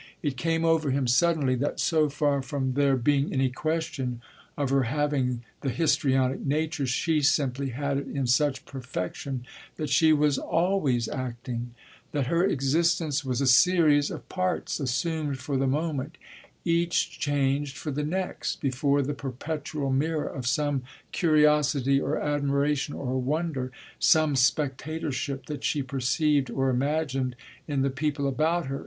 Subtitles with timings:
[0.23, 4.19] It came over him suddenly that so far from there being any question
[4.57, 9.45] of her having the histrionic nature she simply had it in such perfection
[9.75, 11.75] that she was always acting;
[12.13, 16.17] that her existence was a series of parts assumed for the moment,
[16.65, 20.81] each changed for the next, before the perpetual mirror of some
[21.11, 27.35] curiosity or admiration or wonder some spectatorship that she perceived or imagined
[27.67, 28.79] in the people about her.